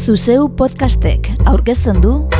Zuzeu 0.00 0.48
podcastek 0.48 1.28
aurkezten 1.44 2.00
du 2.00 2.39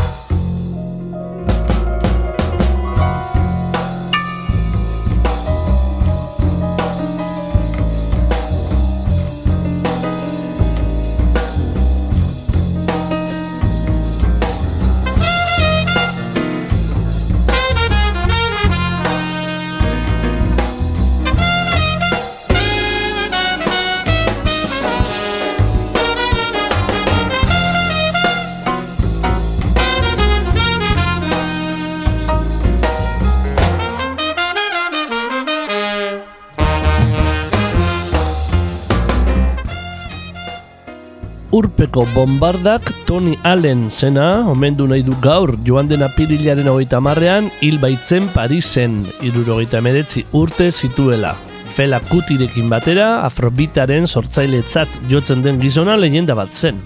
urpeko 42.00 42.14
bombardak 42.14 42.92
Tony 43.06 43.36
Allen 43.42 43.90
zena, 43.90 44.48
omendu 44.48 44.86
nahi 44.86 45.02
du 45.02 45.12
gaur, 45.20 45.56
joan 45.64 45.88
den 45.88 46.02
apirilaren 46.02 46.68
hogeita 46.68 47.00
marrean, 47.00 47.50
hil 47.60 47.78
baitzen 47.78 48.28
Parisen, 48.34 49.06
irurogeita 49.22 49.80
meretzi 49.80 50.24
urte 50.32 50.70
zituela. 50.70 51.34
Fela 51.70 52.00
kutirekin 52.00 52.68
batera, 52.70 53.24
afrobitaren 53.26 54.06
sortzailetzat 54.06 55.00
jotzen 55.08 55.42
den 55.42 55.60
gizona 55.60 55.96
leyenda 55.96 56.34
bat 56.34 56.54
zen. 56.54 56.80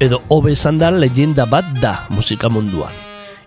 Edo 0.00 0.22
hobe 0.28 0.52
esan 0.52 0.78
da 0.78 0.90
leyenda 0.90 1.46
bat 1.46 1.64
da 1.80 2.06
musika 2.10 2.48
munduan. 2.48 2.92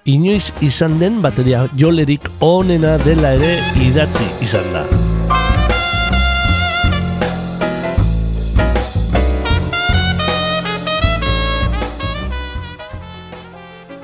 Inoiz 0.05 0.51
izan 0.61 0.99
den 0.99 1.21
bateria 1.21 1.67
jolerik 1.77 2.29
onena 2.41 2.97
dela 3.05 3.35
ere 3.38 3.57
idatzi 3.85 4.25
izan 4.41 4.73
da. 4.73 5.08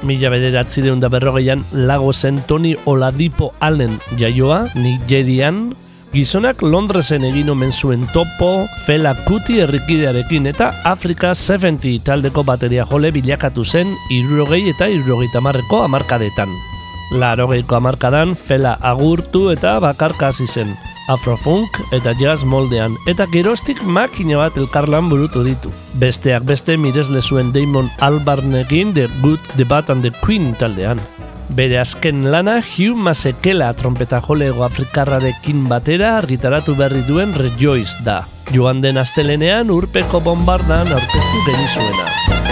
Mila 0.05 0.29
bederatzi 0.29 0.83
deun 0.85 1.01
da 1.01 1.09
berrogeian 1.09 1.63
lago 1.73 2.13
zen 2.13 2.37
Tony 2.47 2.75
Oladipo 2.85 3.51
Allen 3.59 3.97
jaioa, 4.19 4.67
Nigerian, 4.75 5.73
gizonak 6.13 6.61
Londresen 6.61 7.25
egin 7.27 7.49
omen 7.51 7.73
zuen 7.73 8.05
topo, 8.13 8.67
Fela 8.85 9.15
Kuti 9.25 9.59
errikidearekin 9.65 10.47
eta 10.53 10.71
Afrika 10.85 11.33
70 11.35 11.97
taldeko 12.05 12.45
bateria 12.47 12.85
jole 12.91 13.11
bilakatu 13.11 13.65
zen 13.65 13.91
irurogei 14.13 14.63
eta 14.75 14.87
irurogei 14.93 15.33
tamarreko 15.33 15.83
amarkadetan. 15.89 16.74
Larogeiko 17.11 17.75
amarkadan 17.77 18.35
Fela 18.35 18.75
agurtu 18.81 19.49
eta 19.51 19.75
bakarkasi 19.83 20.47
zen, 20.47 20.71
afrofunk 21.09 21.77
eta 21.93 22.15
jazz 22.19 22.43
moldean, 22.43 22.95
eta 23.07 23.27
gerostik 23.31 23.81
makina 23.83 24.39
bat 24.41 24.57
elkarlan 24.57 25.09
burutu 25.09 25.43
ditu. 25.45 25.71
Besteak 26.01 26.47
beste 26.49 26.77
miresle 26.77 27.21
zuen 27.21 27.53
Damon 27.53 27.91
Albarnekin 27.99 28.93
The 28.93 29.07
Good, 29.21 29.53
The 29.55 29.65
Bad 29.65 29.91
and 29.93 30.01
The 30.01 30.11
Queen 30.21 30.55
taldean. 30.55 31.01
Bere 31.49 31.77
azken 31.77 32.31
lana 32.31 32.57
Hugh 32.57 32.97
Masekela 32.97 33.69
trompeta 33.77 34.19
jolego 34.25 34.65
afrikarrarekin 34.65 35.67
batera 35.69 36.15
argitaratu 36.17 36.73
berri 36.75 37.03
duen 37.05 37.35
Rejoice 37.37 38.01
da. 38.03 38.23
Joan 38.53 38.81
den 38.81 38.97
astelenean 38.97 39.69
urpeko 39.73 40.23
bombardan 40.25 40.89
aurkeztu 40.89 41.45
genizuena. 41.45 42.44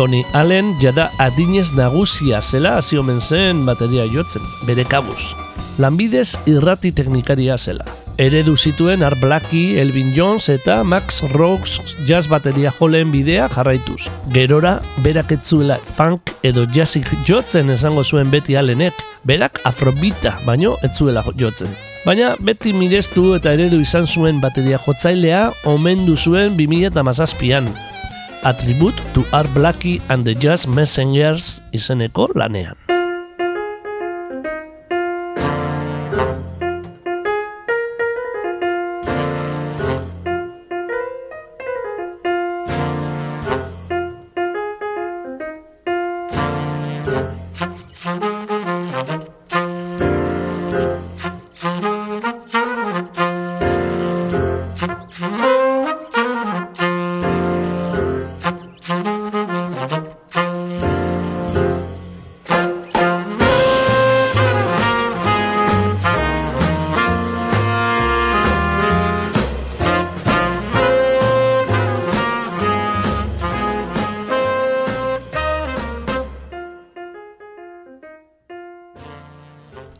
Tony 0.00 0.24
Allen 0.32 0.78
jada 0.80 1.10
adinez 1.18 1.74
nagusia 1.76 2.38
zela 2.40 2.78
hasi 2.78 2.96
omen 2.96 3.18
zen 3.20 3.66
bateria 3.66 4.06
jotzen, 4.08 4.40
bere 4.64 4.86
kabuz. 4.88 5.34
Lanbidez 5.76 6.38
irrati 6.48 6.88
teknikaria 6.96 7.58
zela. 7.58 7.84
Eredu 8.16 8.54
zituen 8.56 9.04
Art 9.04 9.20
Blackie, 9.20 9.76
Elvin 9.82 10.14
Jones 10.16 10.48
eta 10.48 10.78
Max 10.84 11.20
Rocks 11.34 11.98
jazz 12.08 12.30
bateria 12.32 12.72
joleen 12.78 13.12
bidea 13.12 13.50
jarraituz. 13.52 14.08
Gerora, 14.32 14.78
berak 15.04 15.36
etzuela 15.36 15.76
funk 15.98 16.32
edo 16.42 16.64
jazzik 16.64 17.12
jotzen 17.28 17.68
esango 17.68 18.00
zuen 18.02 18.32
beti 18.32 18.56
Allenek, 18.56 19.04
berak 19.28 19.60
afrobita 19.68 20.38
baino 20.48 20.78
etzuela 20.80 21.26
jotzen. 21.36 21.76
Baina 22.06 22.38
beti 22.40 22.72
mirestu 22.72 23.34
eta 23.36 23.52
eredu 23.52 23.84
izan 23.84 24.08
zuen 24.08 24.40
bateria 24.40 24.80
jotzailea 24.80 25.50
omendu 25.68 26.16
zuen 26.16 26.56
2008an, 26.56 27.68
Attribute 28.42 28.96
to 29.12 29.20
Art 29.36 29.48
Blackie 29.52 30.00
and 30.08 30.24
the 30.24 30.34
Jazz 30.34 30.66
Messengers 30.66 31.60
izeneko 31.76 32.32
lanean. 32.34 32.89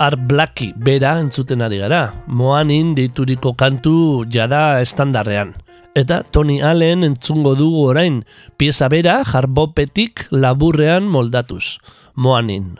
Art 0.00 0.22
Blackie 0.24 0.72
bera 0.80 1.18
entzuten 1.20 1.60
ari 1.60 1.76
gara, 1.82 2.14
moanin 2.24 2.94
deituriko 2.96 3.52
kantu 3.52 4.24
jada 4.32 4.80
estandarrean. 4.80 5.52
Eta 5.92 6.22
Tony 6.24 6.62
Allen 6.64 7.04
entzungo 7.04 7.52
dugu 7.58 7.82
orain, 7.90 8.22
pieza 8.56 8.88
bera 8.88 9.18
jarbopetik 9.28 10.24
laburrean 10.32 11.04
moldatuz, 11.04 11.76
moanin. 12.16 12.78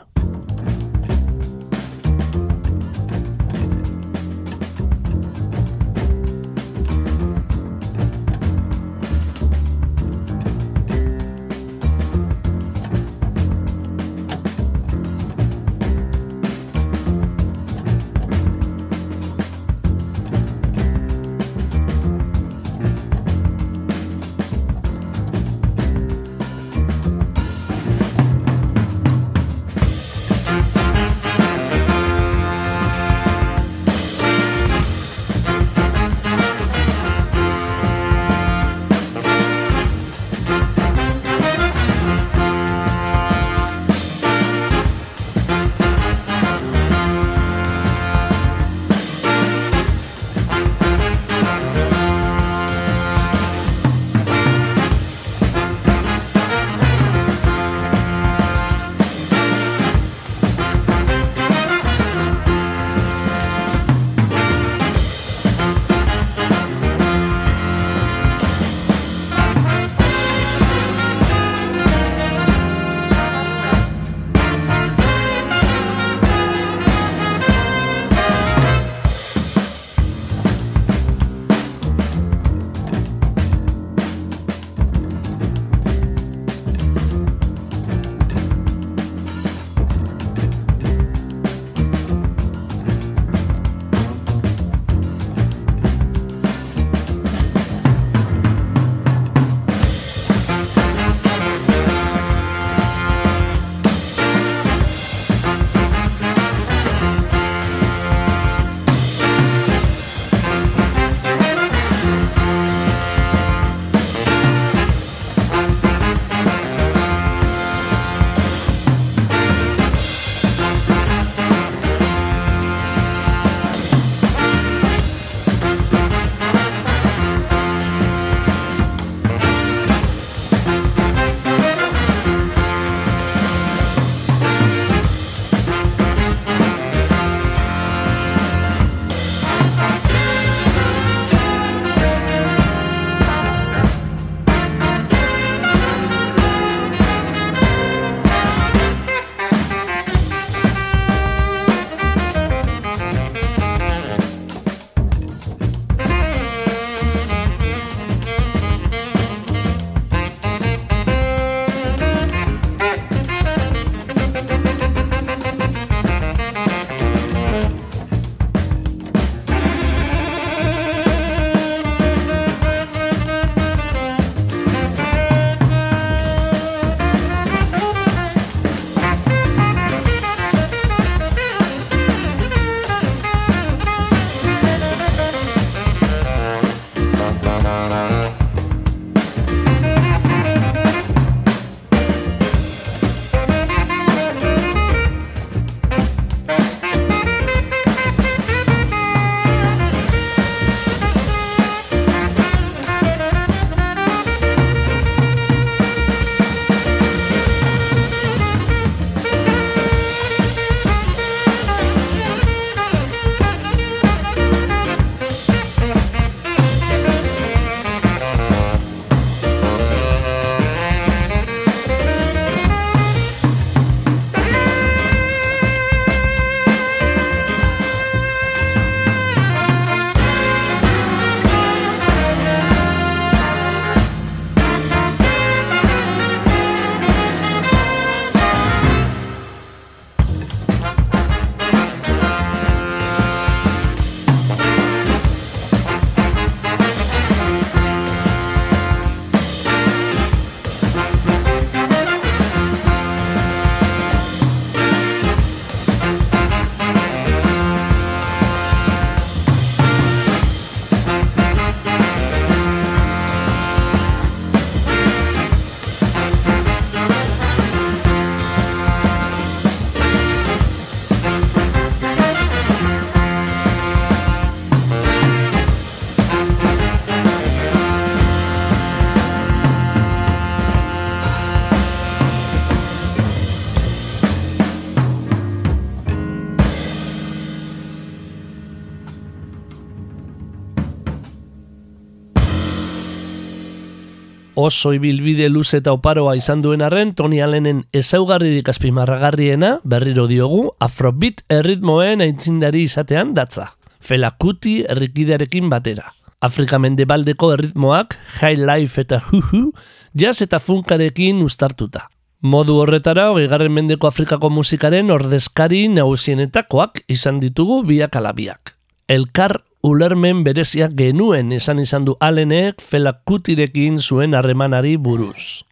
Oso 294.61 294.93
ibilbide 294.93 295.49
luze 295.49 295.81
eta 295.81 295.93
oparoa 295.97 296.37
izan 296.37 296.63
duen 296.63 296.83
arren, 296.85 297.15
Tony 297.15 297.41
Allenen 297.43 297.85
ezaugarririk 297.97 298.69
azpimarragarriena, 298.69 299.79
berriro 299.85 300.27
diogu, 300.31 300.63
afrobeat 300.79 301.43
erritmoen 301.49 302.21
aintzindari 302.25 302.85
izatean 302.89 303.35
datza. 303.35 303.71
Felakuti 304.01 304.81
errikidearekin 304.89 305.69
batera. 305.73 306.13
Afrika 306.41 306.79
mendebaldeko 306.81 307.53
erritmoak, 307.57 308.17
high 308.41 308.61
life 308.61 309.01
eta 309.03 309.21
huhu, 309.21 309.73
jazz 310.15 310.41
eta 310.43 310.59
funkarekin 310.59 311.43
ustartuta. 311.45 312.07
Modu 312.41 312.79
horretara, 312.81 313.29
hogeigarren 313.35 313.73
mendeko 313.77 314.09
Afrikako 314.09 314.49
musikaren 314.49 315.11
ordezkari 315.13 315.89
nagusienetakoak 315.93 317.03
izan 317.13 317.41
ditugu 317.43 317.83
biak 317.85 318.17
alabiak. 318.17 318.77
Elkar 319.09 319.59
ulermen 319.83 320.45
bereziak 320.45 320.93
genuen 320.97 321.53
esan 321.57 321.81
izan 321.81 322.05
du 322.05 322.17
alenek 322.21 322.83
felakutirekin 322.85 323.99
zuen 324.01 324.37
harremanari 324.37 324.97
buruz. 324.97 325.65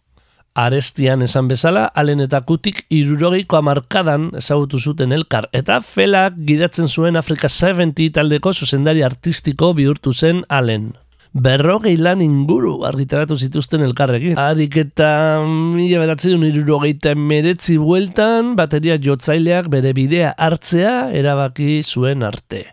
Arestian 0.59 1.21
esan 1.23 1.47
bezala, 1.47 1.85
alen 1.95 2.19
eta 2.25 2.41
kutik 2.43 2.81
irurogeiko 2.91 3.59
amarkadan 3.59 4.31
ezagutu 4.39 4.79
zuten 4.79 5.13
elkar, 5.15 5.47
eta 5.53 5.77
felak 5.79 6.39
gidatzen 6.47 6.89
zuen 6.89 7.15
Afrika 7.15 7.47
70 7.47 8.09
taldeko 8.17 8.51
zuzendari 8.51 9.05
artistiko 9.05 9.71
bihurtu 9.77 10.11
zen 10.11 10.41
alen. 10.49 10.89
Berrogei 11.29 11.93
lan 12.01 12.23
inguru 12.25 12.79
argitaratu 12.89 13.37
zituzten 13.37 13.85
elkarrekin. 13.85 14.33
Harik 14.41 14.79
eta 14.81 15.11
mila 15.45 16.01
beratzen 16.01 16.43
irurogeita 16.47 17.13
meretzi 17.13 17.77
bueltan, 17.77 18.55
bateria 18.57 18.97
jotzaileak 18.97 19.69
bere 19.69 19.93
bidea 19.93 20.33
hartzea 20.33 20.97
erabaki 21.21 21.79
zuen 21.85 22.25
arte 22.25 22.65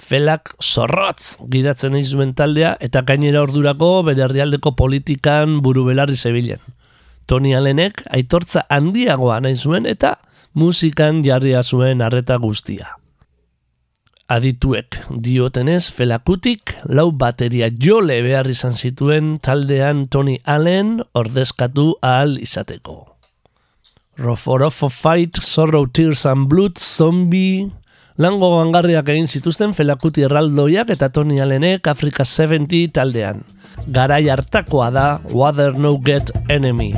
felak 0.00 0.54
zorrotz 0.62 1.36
gidatzen 1.52 1.96
izuen 1.98 2.32
taldea 2.34 2.76
eta 2.80 3.02
gainera 3.06 3.42
ordurako 3.44 3.90
bere 4.08 4.24
herrialdeko 4.26 4.72
politikan 4.78 5.60
buru 5.64 5.84
belarri 5.88 6.16
zebilen. 6.16 6.60
Tony 7.26 7.54
Allenek 7.54 8.02
aitortza 8.10 8.64
handiagoa 8.68 9.38
nahi 9.44 9.54
zuen 9.56 9.86
eta 9.86 10.16
musikan 10.54 11.22
jarria 11.22 11.62
zuen 11.62 12.02
arreta 12.02 12.40
guztia. 12.42 12.96
Adituek 14.30 14.96
diotenez 15.10 15.90
felakutik 15.90 16.76
lau 16.86 17.10
bateria 17.10 17.68
jole 17.70 18.20
behar 18.22 18.46
izan 18.50 18.76
zituen 18.78 19.38
taldean 19.42 20.04
Tony 20.06 20.38
Allen 20.44 21.00
ordezkatu 21.18 21.96
ahal 22.00 22.36
izateko. 22.38 23.10
Roforofo 24.20 24.88
Fight, 24.88 25.40
Sorrow, 25.40 25.86
Tears 25.86 26.26
and 26.26 26.46
Blood, 26.46 26.78
Zombie, 26.78 27.70
Lango 28.20 28.50
gangarriak 28.52 29.06
egin 29.14 29.30
zituzten 29.32 29.70
felakuti 29.72 30.26
erraldoiak 30.26 30.90
eta 30.92 31.08
Tony 31.08 31.38
Allenek 31.40 31.88
Afrika 31.88 32.26
70 32.28 32.90
taldean. 32.98 33.40
Garai 33.88 34.26
hartakoa 34.28 34.90
da 34.92 35.06
Water 35.32 35.78
No 35.80 35.94
Get 36.04 36.34
Enemy. 36.52 36.92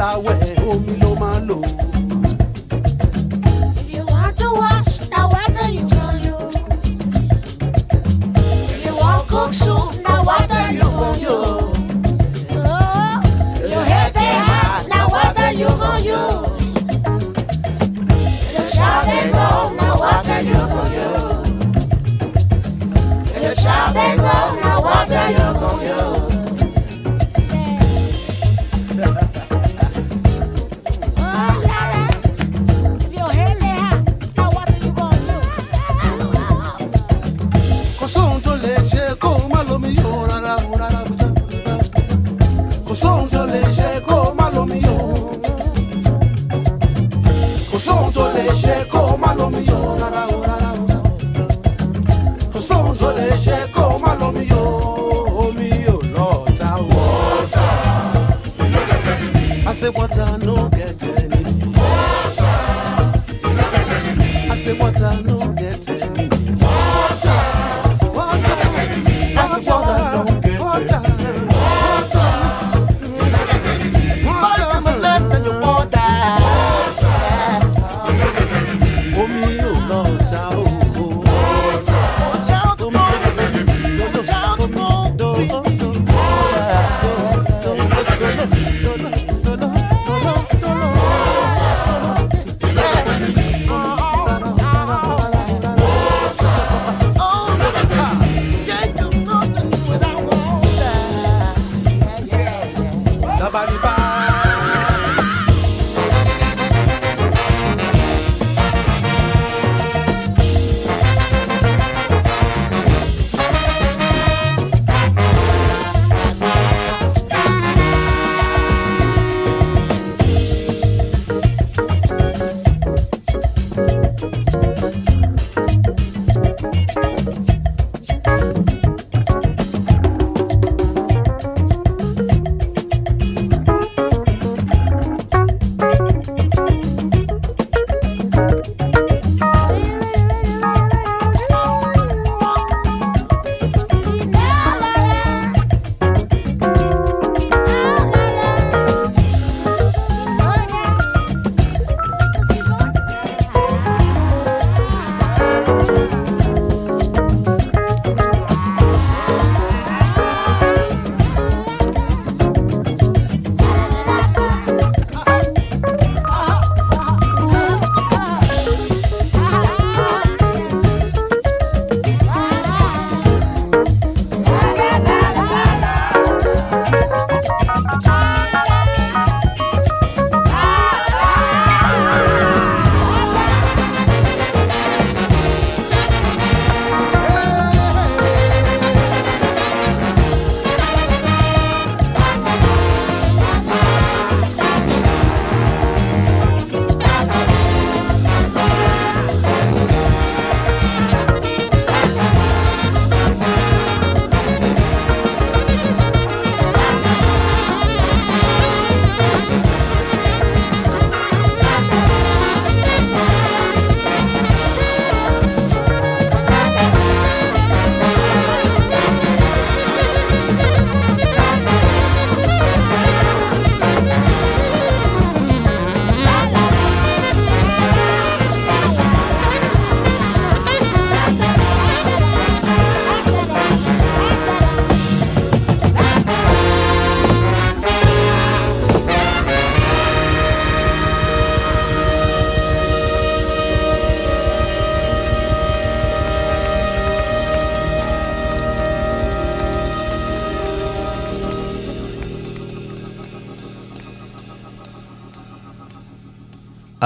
I 0.00 0.12
highway. 0.14 0.39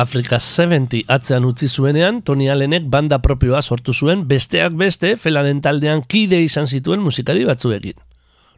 Afrika 0.04 0.36
70 0.38 1.06
atzean 1.08 1.46
utzi 1.48 1.68
zuenean, 1.68 2.20
Tony 2.22 2.50
Allenek 2.52 2.84
banda 2.92 3.20
propioa 3.24 3.62
sortu 3.62 3.94
zuen, 3.96 4.26
besteak 4.28 4.76
beste, 4.76 5.14
felaren 5.16 5.62
taldean 5.64 6.04
kide 6.04 6.42
izan 6.44 6.68
zituen 6.68 7.00
musikari 7.00 7.46
batzuekin. 7.48 7.96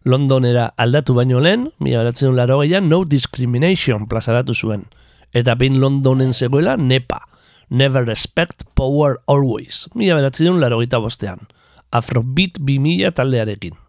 Londonera 0.07 0.67
aldatu 0.77 1.15
baino 1.15 1.41
lehen, 1.43 1.71
mila 1.79 2.03
beratzen 2.03 2.35
laro 2.37 2.61
No 2.83 3.05
Discrimination 3.05 4.07
plazaratu 4.07 4.55
zuen. 4.55 4.85
Eta 5.33 5.55
behin 5.55 5.81
Londonen 5.81 6.33
zegoela, 6.35 6.77
NEPA, 6.77 7.23
Never 7.71 8.05
Respect 8.07 8.65
Power 8.75 9.19
Always, 9.27 9.89
mila 9.95 10.17
beratzen 10.17 10.61
laro 10.61 10.83
bostean. 11.01 11.49
Afrobeat 11.91 12.59
2000 12.59 13.13
taldearekin 13.15 13.86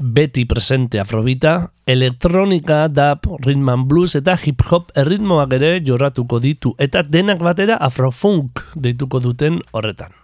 beti 0.00 0.46
presente 0.48 0.98
afrobita, 0.98 1.72
elektronika, 1.86 2.88
dub, 2.88 3.26
rhythm 3.44 3.68
and 3.68 3.86
blues 3.86 4.16
eta 4.16 4.36
hip 4.40 4.64
hop 4.70 4.88
erritmoak 4.96 5.52
ere 5.52 5.74
jorratuko 5.84 6.40
ditu 6.40 6.72
eta 6.78 7.02
denak 7.04 7.42
batera 7.44 7.76
afrofunk 7.76 8.64
deituko 8.74 9.20
duten 9.20 9.60
horretan. 9.76 10.16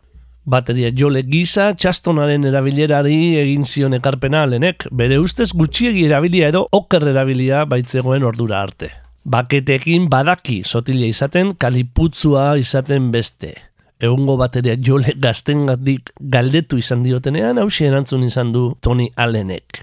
Bateria 0.46 0.92
jole 0.94 1.24
gisa, 1.26 1.72
txastonaren 1.74 2.46
erabilerari 2.48 3.36
egin 3.42 3.66
zion 3.66 3.98
ekarpena 3.98 4.44
alenek, 4.46 4.86
bere 4.92 5.18
ustez 5.18 5.50
gutxiegi 5.52 6.06
erabilia 6.06 6.48
edo 6.54 6.64
oker 6.72 7.08
erabilia 7.10 7.64
baitzegoen 7.66 8.24
ordura 8.24 8.62
arte. 8.62 8.92
Baketekin 9.26 10.06
badaki 10.08 10.62
sotila 10.64 11.10
izaten, 11.10 11.56
kaliputzua 11.58 12.52
izaten 12.62 13.10
beste 13.10 13.56
egungo 14.00 14.36
bateria 14.36 14.76
jole 14.76 15.14
gaztengatik 15.16 16.12
galdetu 16.20 16.78
izan 16.78 17.02
diotenean 17.04 17.58
hausi 17.58 17.86
erantzun 17.86 18.24
izan 18.26 18.52
du 18.52 18.74
Tony 18.80 19.08
Allenek. 19.16 19.82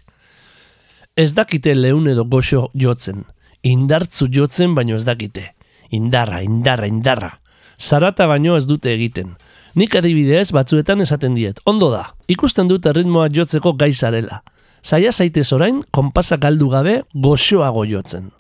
Ez 1.15 1.34
dakite 1.34 1.76
lehun 1.76 2.08
edo 2.10 2.26
goxo 2.26 2.69
jotzen, 2.73 3.23
indartzu 3.62 4.28
jotzen 4.34 4.76
baino 4.76 4.95
ez 4.95 5.06
dakite. 5.06 5.52
Indarra, 5.93 6.41
indarra, 6.41 6.88
indarra. 6.89 7.32
Zarata 7.78 8.26
baino 8.28 8.58
ez 8.58 8.65
dute 8.65 8.93
egiten. 8.93 9.36
Nik 9.76 9.95
adibidez 9.95 10.52
batzuetan 10.54 11.02
esaten 11.02 11.36
diet. 11.38 11.60
Ondo 11.65 11.89
da, 11.93 12.04
ikusten 12.30 12.69
dut 12.69 12.86
erritmoa 12.89 13.30
jotzeko 13.34 13.73
gaizarela. 13.78 14.41
Zaila 14.84 15.12
zaitez 15.12 15.52
orain, 15.56 15.82
konpasa 15.91 16.38
galdu 16.38 16.69
gabe 16.69 17.02
goxoago 17.13 17.86
jotzen. 17.89 18.32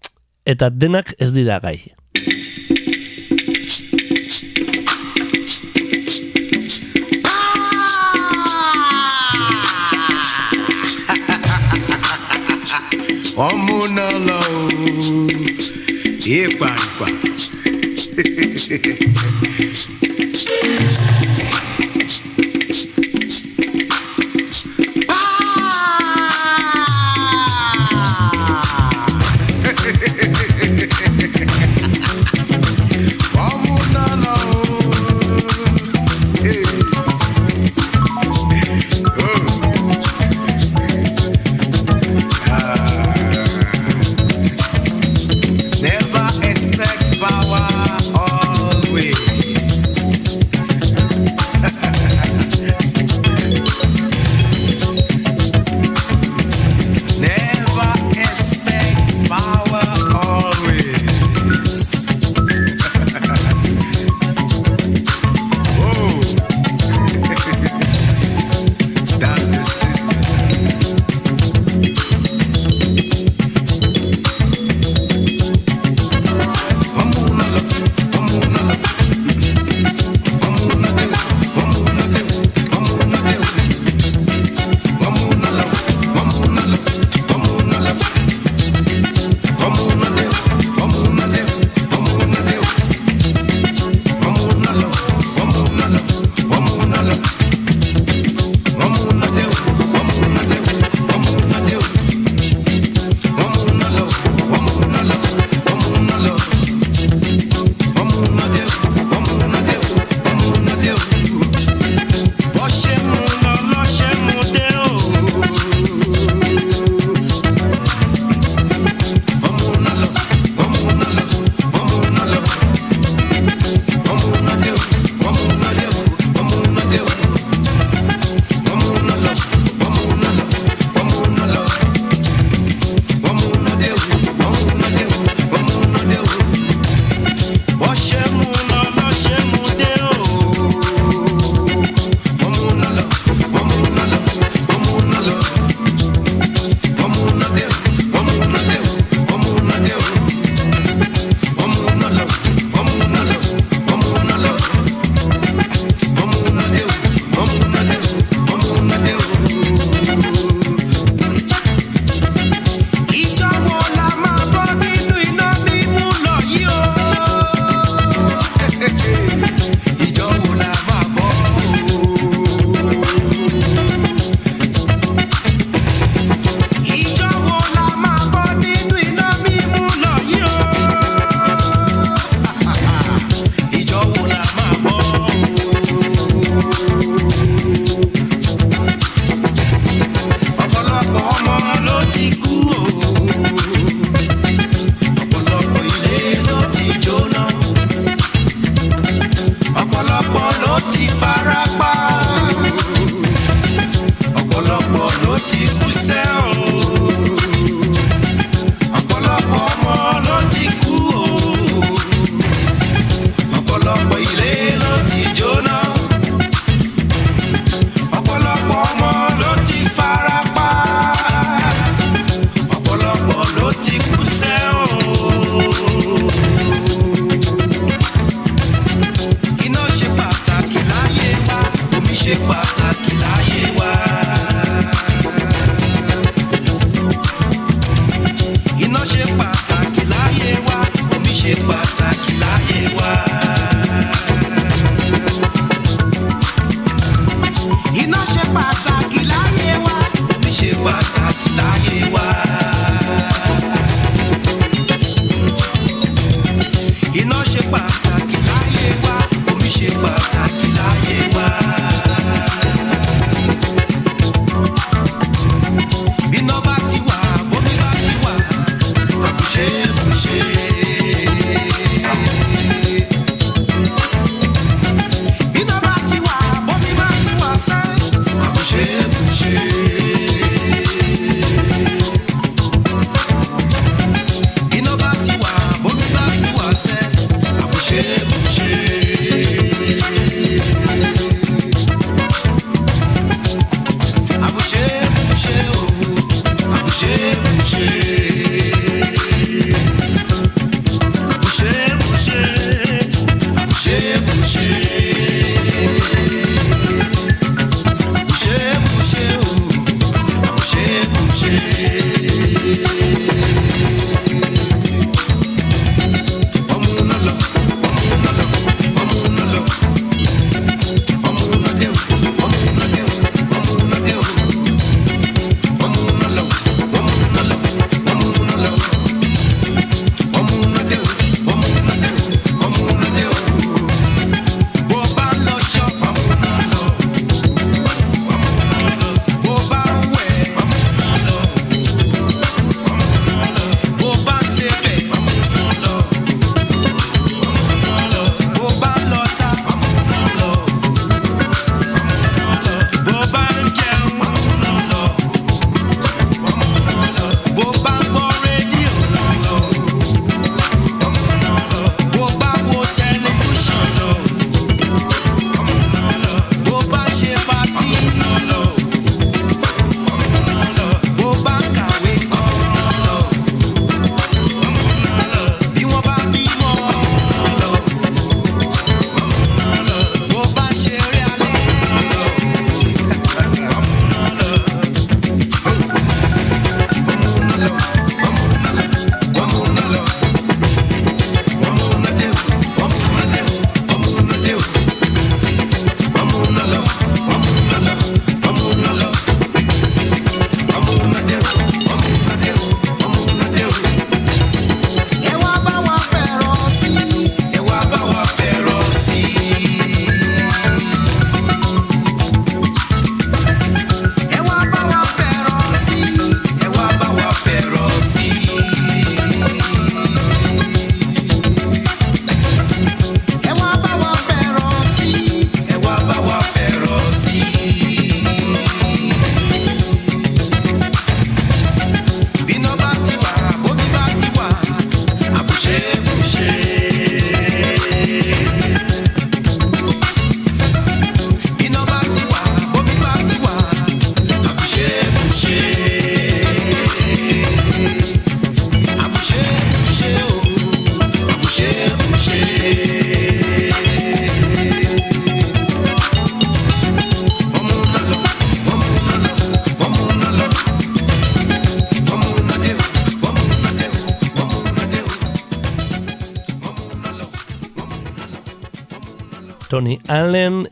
Eta 0.45 0.69
denak 0.69 1.13
ez 1.19 1.31
dira 1.33 1.59
gai. 1.63 1.79
ọmú 13.35 13.77
náà 13.95 14.11
lọ 14.27 14.39
o 14.59 14.63
yé 16.25 16.39
pàǹpà. 16.59 17.07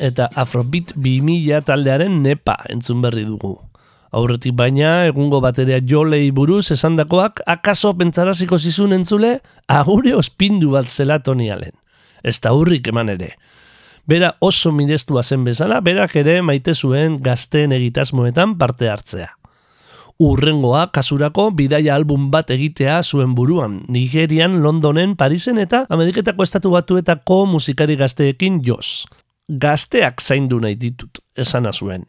eta 0.01 0.29
Afrobeat 0.35 0.95
2000 0.97 1.61
taldearen 1.67 2.21
nepa 2.23 2.57
entzun 2.73 3.01
berri 3.03 3.23
dugu. 3.27 3.59
Aurretik 4.11 4.57
baina, 4.59 5.05
egungo 5.07 5.39
bateria 5.39 5.77
jolei 5.87 6.31
buruz 6.35 6.65
esandakoak 6.73 7.39
akaso 7.47 7.93
pentsaraziko 7.95 8.57
zizun 8.59 8.91
entzule, 8.97 9.37
agure 9.71 10.15
ospindu 10.17 10.73
bat 10.73 10.89
zela 10.89 11.21
Tony 11.23 11.47
Allen. 11.53 11.71
Ez 12.23 12.41
da 12.43 12.51
hurrik 12.51 12.89
eman 12.91 13.13
ere. 13.13 13.35
Bera 14.09 14.33
oso 14.41 14.73
mirestua 14.75 15.23
zen 15.23 15.45
bezala, 15.45 15.79
berak 15.79 16.17
ere 16.19 16.41
maite 16.41 16.73
zuen 16.73 17.21
gazteen 17.23 17.71
egitasmoetan 17.71 18.57
parte 18.59 18.89
hartzea. 18.91 19.29
Urrengoa 20.21 20.89
kasurako 20.93 21.47
bidaia 21.57 21.95
album 21.95 22.27
bat 22.33 22.51
egitea 22.53 22.99
zuen 23.01 23.31
buruan, 23.33 23.79
Nigerian, 23.87 24.59
Londonen, 24.61 25.15
Parisen 25.15 25.57
eta 25.57 25.85
Ameriketako 25.89 26.43
estatu 26.45 26.75
batuetako 26.75 27.45
musikari 27.55 27.95
gazteekin 27.95 28.59
joz. 28.65 29.05
Gazteak 29.51 30.21
zaindu 30.21 30.61
nahi 30.63 30.77
ditut, 30.79 31.19
esana 31.35 31.73
zuen. 31.73 32.05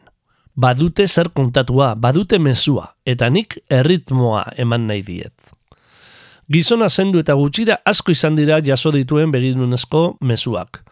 Badute 0.55 1.09
zer 1.09 1.33
kontatua, 1.35 1.94
badute 1.98 2.38
mezua, 2.38 2.92
eta 3.07 3.31
nik 3.31 3.57
erritmoa 3.70 4.44
eman 4.62 4.87
nahi 4.87 5.02
diet. 5.02 5.35
Gizona 6.52 6.88
zendu 6.88 7.18
eta 7.22 7.35
gutxira 7.35 7.81
asko 7.88 8.12
izan 8.12 8.37
dira 8.37 8.61
jaso 8.62 8.92
dituen 8.94 9.33
begirunezko 9.33 10.18
mezuak. 10.20 10.83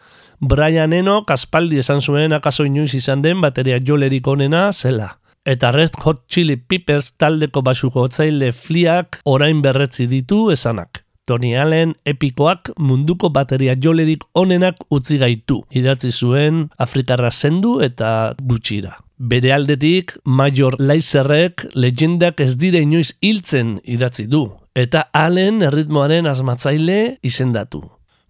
Brian 0.41 0.93
Eno 0.93 1.21
kaspaldi 1.23 1.77
esan 1.77 2.01
zuen 2.01 2.33
akaso 2.33 2.65
inoiz 2.65 2.95
izan 2.97 3.21
den 3.21 3.41
bateria 3.41 3.77
jolerik 3.79 4.27
onena 4.27 4.71
zela. 4.73 5.17
Eta 5.45 5.71
Red 5.71 5.95
Hot 6.03 6.25
Chili 6.27 6.57
Peppers 6.57 7.13
taldeko 7.17 7.61
basuko 7.61 8.07
otzaile 8.09 8.51
fliak 8.51 9.21
orain 9.25 9.61
berretzi 9.61 10.07
ditu 10.07 10.49
esanak. 10.51 11.05
Tony 11.31 11.53
Allen 11.55 11.93
epikoak 12.03 12.73
munduko 12.75 13.29
bateria 13.31 13.77
jolerik 13.79 14.25
onenak 14.35 14.81
utzi 14.91 15.15
gaitu. 15.21 15.61
Idatzi 15.71 16.11
zuen 16.11 16.65
Afrikarra 16.75 17.29
zendu 17.31 17.77
eta 17.85 18.33
gutxira. 18.49 18.97
Bere 19.15 19.53
aldetik, 19.55 20.17
Major 20.25 20.75
Laizerrek 20.79 21.69
legendak 21.77 22.43
ez 22.43 22.57
dire 22.59 22.81
inoiz 22.83 23.13
hiltzen 23.21 23.77
idatzi 23.85 24.27
du. 24.27 24.49
Eta 24.75 25.05
Allen 25.15 25.63
erritmoaren 25.63 26.27
asmatzaile 26.27 26.99
izendatu. 27.23 27.85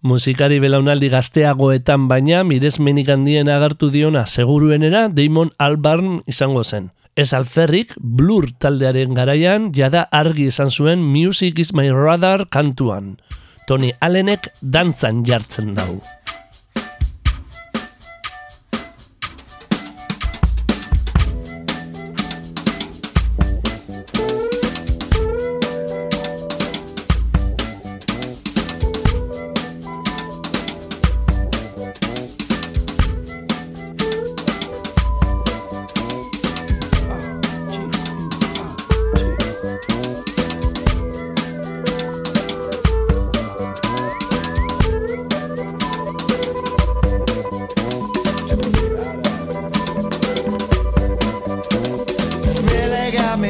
Musikari 0.06 0.60
belaunaldi 0.62 1.10
gazteagoetan 1.10 2.06
baina 2.10 2.44
miresmenik 2.46 3.10
handien 3.10 3.50
agartu 3.50 3.90
diona 3.90 4.26
seguruenera 4.26 5.08
Damon 5.08 5.50
Albarn 5.58 6.20
izango 6.30 6.62
zen. 6.62 6.92
Ez 7.14 7.34
alferrik, 7.36 7.90
Blur 8.00 8.46
taldearen 8.56 9.12
garaian 9.12 9.66
jada 9.76 10.06
argi 10.16 10.46
esan 10.48 10.70
zuen 10.72 11.02
Music 11.04 11.58
is 11.60 11.74
my 11.76 11.90
radar 11.92 12.46
kantuan. 12.48 13.18
Tony 13.68 13.92
Allenek 14.00 14.48
dantzan 14.62 15.20
jartzen 15.28 15.74
dau. 15.76 16.00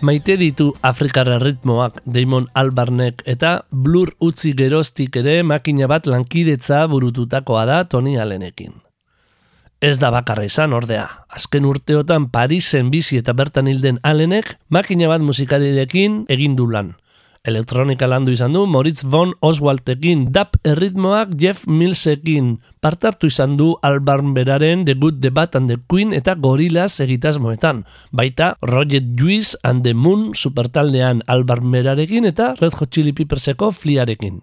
Maite 0.09 0.39
ditu 0.41 0.71
Afrikarra 0.81 1.37
ritmoak 1.43 1.99
Damon 2.09 2.47
Albarnek 2.57 3.19
eta 3.29 3.51
blur 3.69 4.15
utzi 4.25 4.55
geroztik 4.57 5.19
ere 5.21 5.43
makina 5.45 5.85
bat 5.91 6.07
lankidetza 6.09 6.79
burututakoa 6.89 7.67
da 7.69 7.83
Tony 7.85 8.15
Allenekin. 8.17 8.73
Ez 9.85 9.99
da 10.01 10.09
bakarra 10.15 10.47
izan 10.49 10.73
ordea. 10.73 11.05
Azken 11.29 11.69
urteotan 11.69 12.31
Parisen 12.33 12.89
bizi 12.95 13.21
eta 13.21 13.35
bertan 13.37 13.69
hilden 13.69 14.01
Allenek 14.01 14.55
makina 14.73 15.13
bat 15.13 15.21
musikarirekin 15.21 16.23
egin 16.33 16.57
du 16.57 16.71
lan. 16.73 16.95
Elektronika 17.47 18.09
landu 18.11 18.33
izan 18.35 18.53
du 18.53 18.65
Moritz 18.67 19.05
von 19.05 19.33
Oswaltekin, 19.41 20.27
dap 20.35 20.57
erritmoak 20.67 21.37
Jeff 21.39 21.67
Millsekin, 21.71 22.57
partartu 22.83 23.31
izan 23.31 23.57
du 23.57 23.77
Albarn 23.87 24.35
beraren 24.35 24.85
The 24.85 24.97
Good, 24.99 25.21
The 25.23 25.31
Bad 25.31 25.55
and 25.57 25.71
The 25.71 25.79
Queen 25.87 26.13
eta 26.13 26.35
Gorillaz 26.35 26.99
egitasmoetan. 27.01 27.85
Baita 28.11 28.57
Roger 28.63 29.03
Juice 29.15 29.57
and 29.63 29.87
The 29.87 29.95
Moon 29.95 30.35
supertaldean 30.35 31.23
Albarn 31.27 31.71
berarekin 31.71 32.27
eta 32.27 32.55
Red 32.59 32.75
Hot 32.81 32.91
Chili 32.91 33.15
Pepperseko 33.15 33.71
fliarekin. 33.71 34.43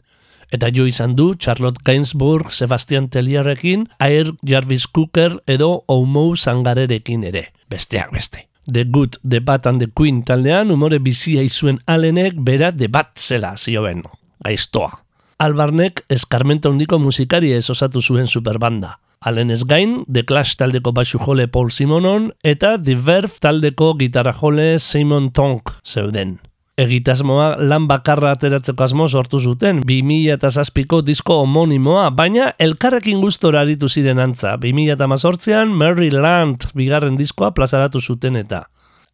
Eta 0.54 0.70
jo 0.72 0.86
izan 0.88 1.16
du 1.18 1.34
Charlotte 1.36 1.84
Gainsbourg, 1.84 2.52
Sebastian 2.54 3.10
Tellierrekin, 3.10 3.90
Air 4.00 4.34
Jarvis 4.46 4.88
Cooker 4.88 5.42
edo 5.48 5.84
Omo 5.88 6.36
Zangarerekin 6.36 7.26
ere. 7.28 7.50
Besteak 7.70 8.14
beste. 8.14 8.48
The 8.72 8.84
Good, 8.86 9.18
The 9.28 9.40
Bad 9.40 9.68
and 9.68 9.82
The 9.82 9.92
Queen 9.94 10.24
taldean 10.26 10.72
umore 10.74 11.00
bizia 11.00 11.44
izuen 11.46 11.80
alenek 11.86 12.38
bera 12.38 12.72
The 12.72 12.88
Bad 12.88 13.14
zela 13.16 13.56
zioen. 13.58 14.04
Gaiztoa. 14.46 14.92
Albarnek 15.38 16.06
eskarmenta 16.10 16.70
hondiko 16.72 17.00
musikari 17.00 17.52
ez 17.54 17.70
osatu 17.70 18.02
zuen 18.02 18.28
superbanda. 18.28 19.00
Alen 19.26 19.52
ez 19.52 19.64
gain, 19.66 20.04
The 20.12 20.24
Clash 20.24 20.56
taldeko 20.58 20.94
basu 20.94 21.20
jole 21.20 21.48
Paul 21.48 21.72
Simonon 21.72 22.30
eta 22.44 22.76
The 22.78 22.96
Verve 22.96 23.42
taldeko 23.42 23.94
gitarra 24.00 24.34
jole 24.34 24.76
Simon 24.80 25.32
Tonk 25.32 25.72
zeuden. 25.84 26.40
Egitasmoa 26.76 27.54
lan 27.64 27.86
bakarra 27.88 28.34
ateratzeko 28.36 28.84
asmo 28.84 29.06
sortu 29.08 29.40
zuten, 29.40 29.80
2000 29.88 30.34
eta 30.34 30.50
zazpiko 30.52 31.00
disko 31.08 31.38
homonimoa, 31.46 32.10
baina 32.12 32.50
elkarrekin 32.60 33.22
gustora 33.24 33.62
aritu 33.64 33.88
ziren 33.88 34.20
antza. 34.20 34.58
2000 34.60 34.98
eta 34.98 35.08
mazortzean 35.08 35.72
Maryland 35.72 36.68
bigarren 36.76 37.16
diskoa 37.16 37.54
plazaratu 37.56 38.04
zuten 38.04 38.36
eta. 38.44 38.66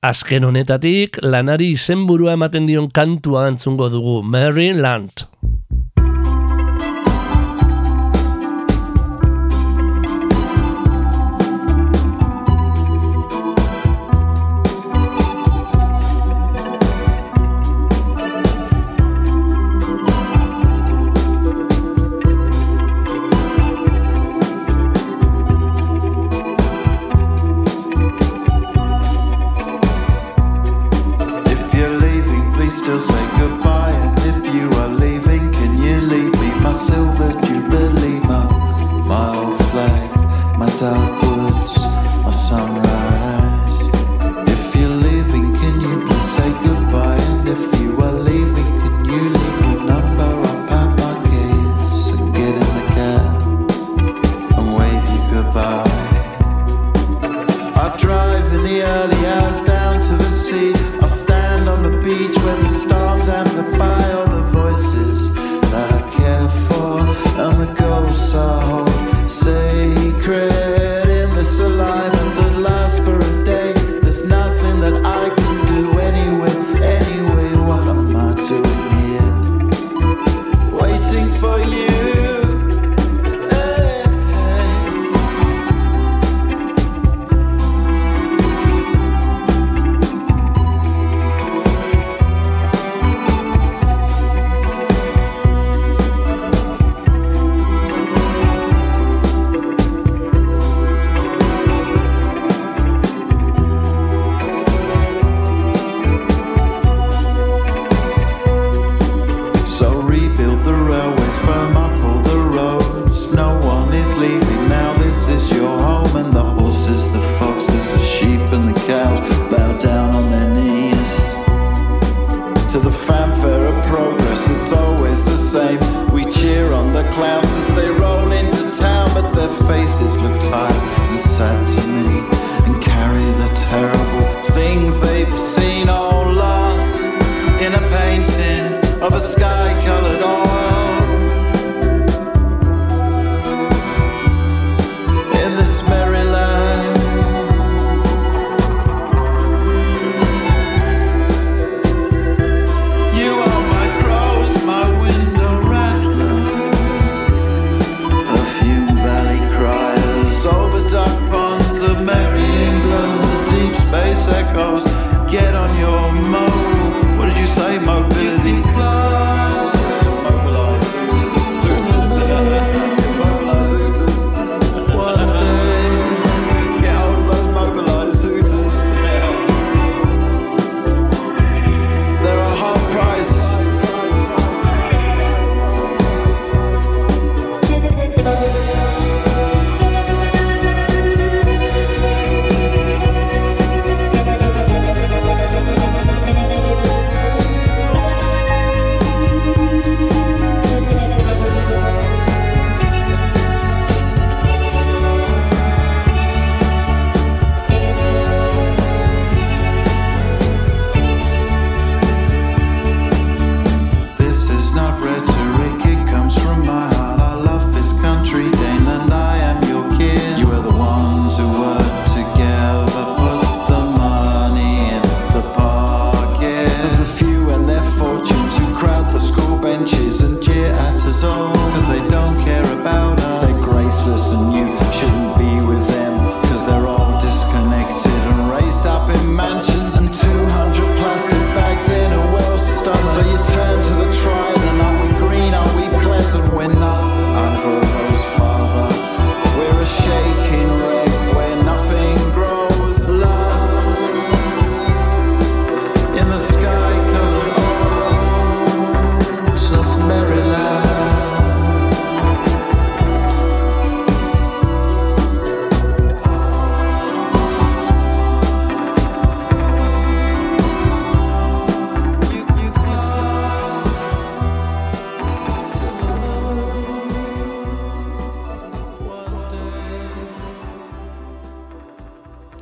Azken 0.02 0.50
honetatik, 0.50 1.22
lanari 1.22 1.70
izenburua 1.76 2.34
ematen 2.34 2.66
dion 2.66 2.90
kantua 2.90 3.46
antzungo 3.52 3.94
dugu, 3.94 4.24
Maryland. 4.26 5.28
If 5.44 5.61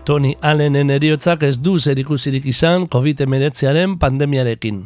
Tony 0.09 0.31
Allenen 0.41 0.89
eriotzak 0.89 1.43
ez 1.45 1.59
du 1.61 1.75
zerikusirik 1.77 2.47
izan 2.49 2.87
COVID-19aren 2.89 3.91
pandemiarekin. 4.01 4.79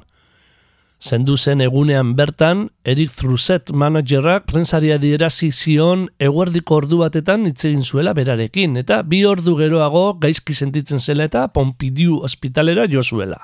Zendu 0.99 1.37
zen 1.37 1.61
egunean 1.63 2.09
bertan, 2.17 2.65
Eric 2.83 3.13
Thruset 3.15 3.71
managerrak 3.71 4.43
prensaria 4.49 4.97
dierazi 4.99 5.47
zion 5.55 6.09
eguerdiko 6.19 6.75
ordu 6.81 6.99
batetan 7.05 7.45
hitz 7.47 7.63
egin 7.69 7.85
zuela 7.87 8.11
berarekin, 8.17 8.75
eta 8.81 8.97
bi 9.07 9.21
ordu 9.23 9.53
geroago 9.61 10.01
gaizki 10.25 10.51
sentitzen 10.51 10.99
zela 10.99 11.29
eta 11.31 11.45
Pompidou 11.55 12.17
ospitalera 12.27 12.83
jo 12.91 12.99
zuela. 13.03 13.39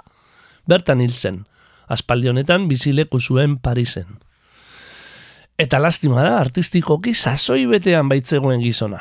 Bertan 0.67 0.99
hil 0.99 1.15
zen, 1.15 1.45
aspaldi 1.87 2.27
honetan 2.33 2.67
bizileku 2.67 3.21
zuen 3.23 3.55
Parisen. 3.55 4.19
Eta 5.55 5.79
lastima 5.79 6.27
da, 6.27 6.41
artistikoki 6.41 7.15
sasoi 7.15 7.63
betean 7.71 8.11
baitzegoen 8.11 8.59
gizona. 8.67 8.99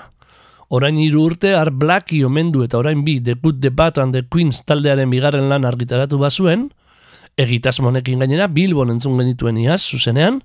Orain 0.68 0.98
hiru 1.00 1.22
urte 1.24 1.54
Art 1.56 1.72
Blacki 1.80 2.18
omendu 2.26 2.60
eta 2.66 2.76
orain 2.76 3.00
bi 3.04 3.16
The 3.24 3.38
Good, 3.40 3.62
The 3.62 3.70
Bad 3.72 3.98
and 4.02 4.12
The 4.12 4.26
Queens 4.28 4.60
taldearen 4.68 5.08
bigarren 5.08 5.48
lan 5.48 5.64
argitaratu 5.64 6.18
bazuen, 6.20 6.66
egitasmonekin 7.40 8.20
gainera 8.20 8.50
Bilbon 8.52 8.92
entzun 8.92 9.16
genituen 9.16 9.56
iaz, 9.62 9.80
zuzenean, 9.88 10.42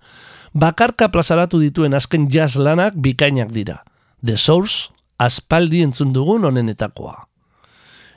bakarka 0.54 1.10
plazaratu 1.12 1.60
dituen 1.60 1.94
azken 1.98 2.30
jazz 2.32 2.56
lanak 2.56 2.96
bikainak 2.96 3.52
dira. 3.52 3.82
The 4.24 4.38
Source, 4.38 4.94
aspaldi 5.20 5.84
entzun 5.84 6.16
dugun 6.16 6.48
honenetakoa. 6.48 7.18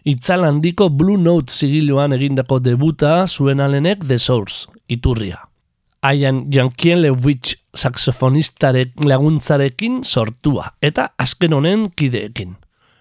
Itzal 0.07 0.47
handiko 0.47 0.87
Blue 0.95 1.19
Note 1.19 1.51
zigiluan 1.51 2.15
egindako 2.15 2.61
debuta 2.63 3.25
zuen 3.27 3.59
alenek 3.59 4.07
The 4.07 4.21
Source, 4.23 4.71
iturria. 4.87 5.43
Haian 6.07 6.45
Jankien 6.55 7.01
Lewitsch 7.03 7.57
saxofonistarek 7.75 8.93
laguntzarekin 9.03 10.05
sortua, 10.07 10.69
eta 10.79 11.09
azken 11.19 11.57
honen 11.57 11.89
kideekin. 11.99 12.53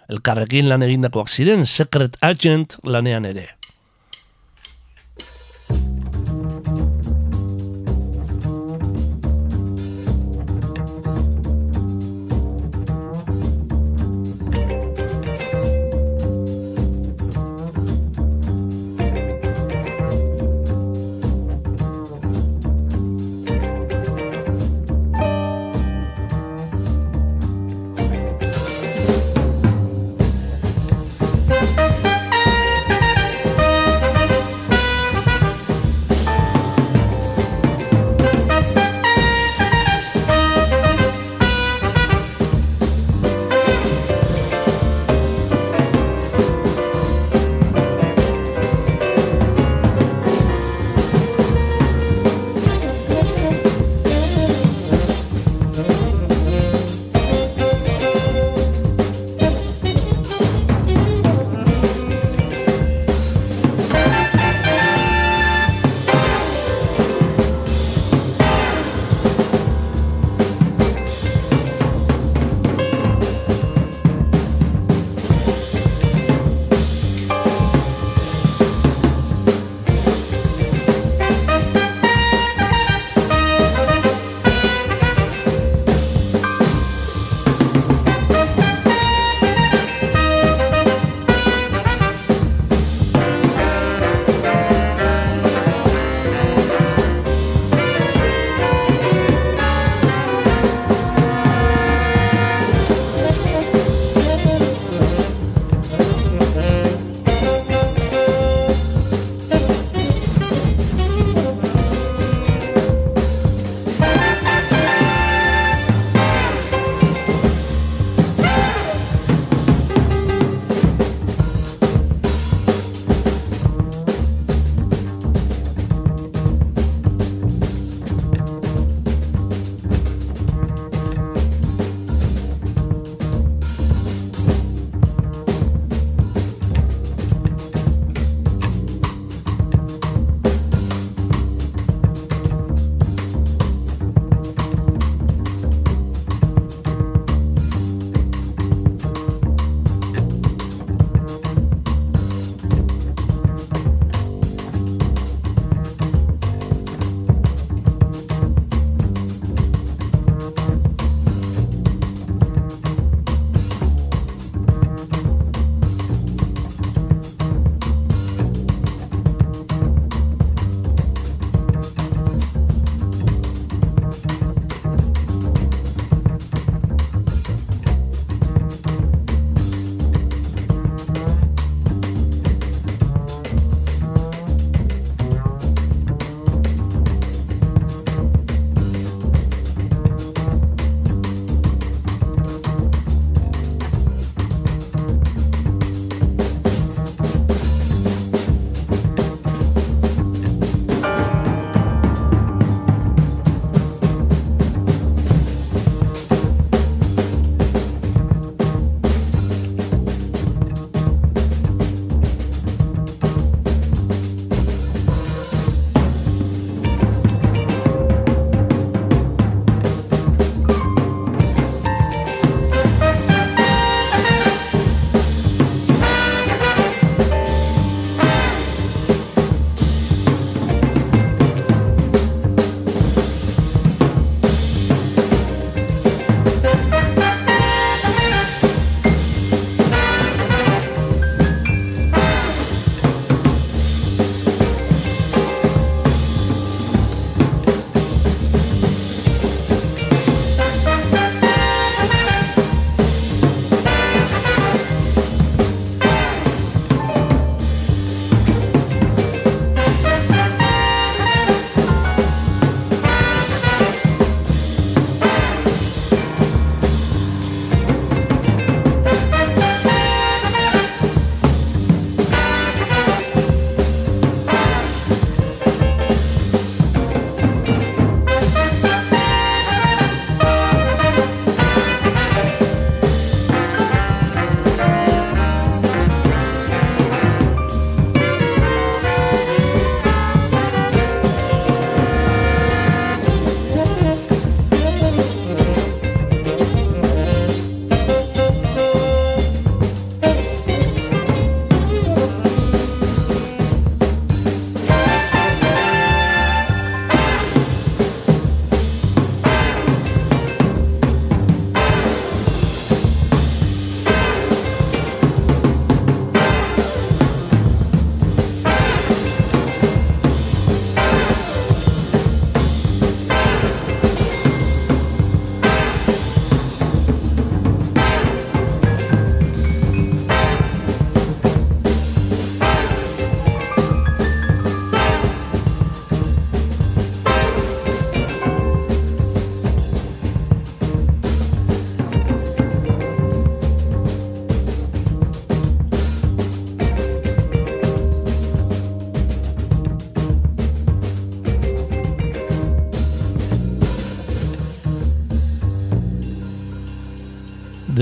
Elkarrekin 0.09 0.69
lan 0.69 0.85
egindakoak 0.85 1.29
ziren 1.29 1.67
Secret 1.69 2.17
Agent 2.25 2.79
lanean 2.83 3.27
ere. 3.29 3.54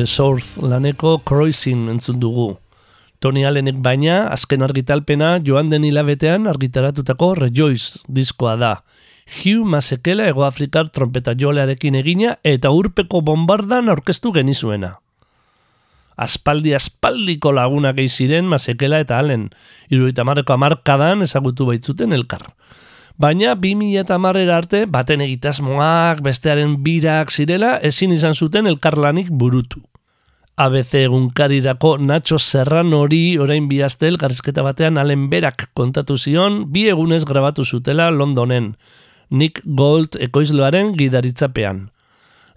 The 0.03 0.07
South 0.07 0.57
laneko 0.59 1.21
Croising 1.23 1.87
entzun 1.87 2.17
dugu. 2.19 2.57
Tony 3.23 3.45
Allenek 3.47 3.77
baina, 3.79 4.25
azken 4.35 4.65
argitalpena 4.65 5.37
joan 5.47 5.69
den 5.71 5.85
hilabetean 5.87 6.49
argitaratutako 6.51 7.29
Rejoice 7.37 8.01
diskoa 8.11 8.57
da. 8.59 8.71
Hugh 9.23 9.63
Masekela 9.63 10.25
Ego 10.27 10.43
Afrikar 10.43 10.89
trompeta 10.91 11.31
jolearekin 11.39 11.95
egina 11.95 12.33
eta 12.43 12.73
urpeko 12.75 13.21
bombardan 13.23 13.87
aurkeztu 13.93 14.33
genizuena. 14.35 14.97
Aspaldi 16.17 16.75
aspaldiko 16.75 17.55
lagunak 17.55 18.03
ziren 18.09 18.43
Masekela 18.43 18.99
eta 18.99 19.21
Allen, 19.23 19.51
iruita 19.87 20.27
marreko 20.27 20.57
amarkadan 20.57 21.21
ezagutu 21.21 21.69
baitzuten 21.71 22.11
elkar. 22.11 22.43
Baina 23.15 23.55
2000 23.55 24.03
eta 24.03 24.19
arte 24.57 24.85
baten 24.85 25.21
egitasmoak, 25.21 26.19
bestearen 26.21 26.83
birak 26.83 27.31
zirela, 27.31 27.77
ezin 27.77 28.11
izan 28.11 28.33
zuten 28.33 28.67
elkarlanik 28.67 29.31
burutu. 29.31 29.79
ABC 30.55 30.93
egunkarirako 31.07 31.97
Nacho 31.97 32.37
Serrano 32.37 32.99
hori 33.01 33.39
orain 33.41 33.65
bihazte 33.67 34.05
elkarrizketa 34.05 34.61
batean 34.61 34.99
alen 35.01 35.25
berak 35.31 35.71
kontatu 35.73 36.13
zion 36.17 36.59
bi 36.71 36.83
egunez 36.91 37.23
grabatu 37.25 37.65
zutela 37.65 38.11
Londonen, 38.11 38.75
Nick 39.31 39.63
Gold 39.65 40.13
ekoizloaren 40.21 40.93
gidaritzapean. 40.93 41.87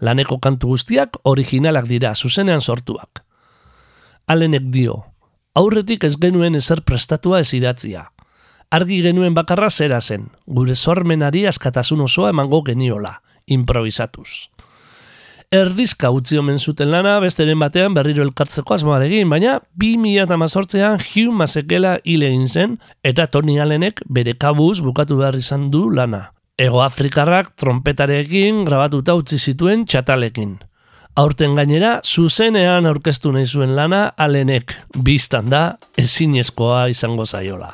Laneko 0.00 0.36
kantu 0.44 0.74
guztiak 0.74 1.16
originalak 1.24 1.88
dira, 1.88 2.12
zuzenean 2.14 2.60
sortuak. 2.60 3.22
Alenek 4.26 4.68
dio, 4.68 4.98
aurretik 5.54 6.04
ez 6.04 6.18
genuen 6.20 6.54
ezer 6.54 6.82
prestatua 6.84 7.40
ez 7.40 7.54
idatzia. 7.56 8.10
Argi 8.68 9.00
genuen 9.00 9.32
bakarra 9.32 9.70
zera 9.70 10.02
zen, 10.02 10.28
gure 10.44 10.74
sormenari 10.74 11.46
askatasun 11.46 12.04
osoa 12.04 12.34
emango 12.34 12.60
geniola, 12.66 13.22
improvisatuz. 13.46 14.50
Erdizka 15.54 16.08
utzi 16.10 16.40
omen 16.40 16.58
zuten 16.58 16.90
lana 16.90 17.20
besteren 17.22 17.60
batean 17.62 17.94
berriro 17.94 18.24
elkartzeko 18.26 18.74
asmoarekin, 18.74 19.28
baina 19.30 19.60
2018an 19.78 20.98
Hugh 21.04 21.30
Masekela 21.30 21.98
hile 22.04 22.32
zen 22.48 22.78
eta 23.04 23.28
Tony 23.28 23.60
Allenek 23.60 24.02
bere 24.10 24.34
kabuz 24.34 24.80
bukatu 24.80 25.18
behar 25.18 25.36
izan 25.36 25.70
du 25.70 25.88
lana. 25.90 26.32
Ego 26.58 26.82
Afrikarrak 26.82 27.54
trompetarekin 27.56 28.64
grabatuta 28.64 29.14
utzi 29.14 29.38
zituen 29.38 29.86
txatalekin. 29.86 30.58
Aurten 31.16 31.54
gainera, 31.54 32.00
zuzenean 32.02 32.86
aurkeztu 32.86 33.30
nahi 33.32 33.46
zuen 33.46 33.76
lana 33.76 34.12
Allenek, 34.16 34.74
biztan 34.98 35.46
da 35.48 35.76
ezinezkoa 35.96 36.88
izango 36.88 37.24
zaiola. 37.24 37.70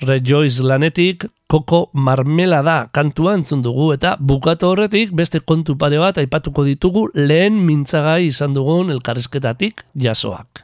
Rejoice 0.00 0.62
lanetik 0.62 1.24
koko 1.50 1.88
marmela 1.92 2.60
da 2.62 2.76
kantua 2.94 3.32
entzun 3.34 3.64
dugu 3.64 3.88
eta 3.96 4.14
bukatu 4.20 4.68
horretik 4.70 5.10
beste 5.16 5.40
kontu 5.40 5.74
pare 5.80 5.98
bat 5.98 6.20
aipatuko 6.22 6.62
ditugu 6.68 7.08
lehen 7.14 7.58
mintzagai 7.66 8.28
izan 8.28 8.54
dugun 8.54 8.92
elkarrizketatik 8.94 9.82
jasoak. 9.98 10.62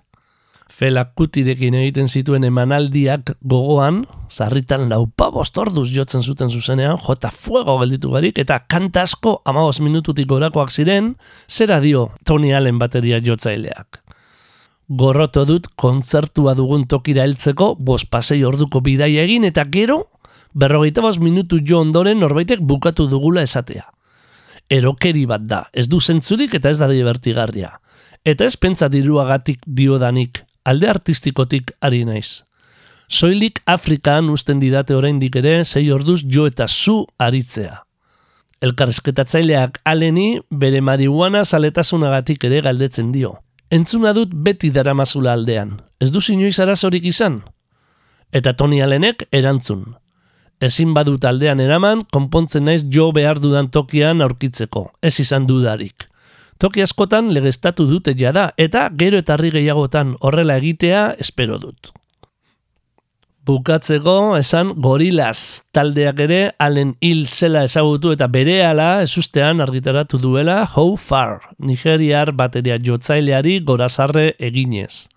Felakutirekin 0.74 1.74
egiten 1.78 2.08
zituen 2.08 2.46
emanaldiak 2.46 3.34
gogoan, 3.42 4.04
sarritan 4.28 4.88
laupa 4.90 5.28
bostorduz 5.34 5.88
jotzen 5.94 6.22
zuten 6.22 6.50
zuzenean, 6.50 6.98
jota 6.98 7.30
fuego 7.30 7.76
gelditu 7.82 8.10
barik, 8.14 8.38
eta 8.42 8.60
kanta 8.70 9.04
asko 9.06 9.40
amabos 9.44 9.80
minututik 9.80 10.30
gorakoak 10.30 10.70
ziren, 10.70 11.14
zera 11.48 11.80
dio 11.80 12.08
Tony 12.24 12.54
Allen 12.54 12.78
bateria 12.78 13.22
jotzaileak. 13.22 14.03
Gorroto 14.88 15.46
dut 15.48 15.70
kontzertua 15.80 16.52
dugun 16.54 16.84
tokira 16.84 17.24
heltzeko 17.24 17.74
bost 17.80 18.10
pasei 18.12 18.42
orduko 18.44 18.82
bidaia 18.84 19.22
egin 19.24 19.46
eta 19.48 19.64
gero 19.64 20.02
berrogeita 20.52 21.00
bost 21.00 21.20
minutu 21.24 21.58
jo 21.64 21.80
ondoren 21.80 22.20
norbaitek 22.20 22.60
bukatu 22.60 23.06
dugula 23.08 23.42
esatea. 23.42 23.86
Erokeri 24.70 25.24
bat 25.26 25.46
da, 25.48 25.64
ez 25.72 25.88
du 25.88 26.00
zentzurik 26.00 26.54
eta 26.54 26.70
ez 26.70 26.78
da 26.78 26.88
divertigarria. 26.88 27.72
Eta 28.24 28.44
ez 28.44 28.56
pentsa 28.56 28.88
diruagatik 28.88 29.64
diodanik, 29.66 30.42
alde 30.64 30.88
artistikotik 30.88 31.72
ari 31.80 32.04
naiz. 32.04 32.44
Soilik 33.08 33.60
Afrikaan 33.66 34.30
usten 34.32 34.60
didate 34.60 34.96
oraindik 34.96 35.36
ere 35.36 35.64
sei 35.64 35.90
orduz 35.92 36.22
jo 36.24 36.46
eta 36.48 36.68
zu 36.68 37.06
aritzea. 37.18 37.82
Elkarrezketatzaileak 38.64 39.80
aleni 39.84 40.40
bere 40.50 40.80
marihuana 40.80 41.44
saletasunagatik 41.44 42.44
ere 42.48 42.62
galdetzen 42.64 43.12
dio. 43.12 43.34
Entzuna 43.74 44.12
dut 44.14 44.30
beti 44.46 44.68
daramazula 44.70 45.32
aldean. 45.34 45.72
Ez 45.98 46.12
du 46.14 46.20
inoiz 46.30 46.54
arazorik 46.62 47.04
izan? 47.10 47.40
Eta 48.30 48.52
Tony 48.54 48.78
Allenek 48.84 49.24
erantzun. 49.34 49.96
Ezin 50.62 50.92
badut 50.94 51.24
aldean 51.24 51.58
eraman, 51.58 52.04
konpontzen 52.12 52.64
naiz 52.68 52.84
jo 52.96 53.08
behar 53.16 53.40
dudan 53.42 53.70
tokian 53.74 54.22
aurkitzeko. 54.22 54.84
Ez 55.02 55.18
izan 55.18 55.48
dudarik. 55.50 56.06
Toki 56.58 56.84
askotan 56.86 57.32
legestatu 57.34 57.88
dute 57.90 58.14
jada, 58.14 58.52
eta 58.56 58.86
gero 58.94 59.18
eta 59.18 59.36
gehiagotan 59.42 60.14
horrela 60.20 60.56
egitea 60.62 61.16
espero 61.18 61.58
dut. 61.58 61.90
Bukatzeko, 63.44 64.38
esan 64.38 64.70
gorilaz 64.80 65.68
taldeak 65.76 66.20
ere 66.24 66.38
alen 66.64 66.94
hil 67.04 67.26
zela 67.28 67.66
ezagutu 67.66 68.14
eta 68.14 68.24
bere 68.32 68.54
ala 68.64 69.02
ezustean 69.04 69.60
argitaratu 69.60 70.16
duela 70.16 70.62
How 70.64 70.94
Far, 70.96 71.42
Nigeriar 71.58 72.32
bateria 72.32 72.78
jotzaileari 72.80 73.58
gorazarre 73.60 74.30
eginez. 74.38 75.10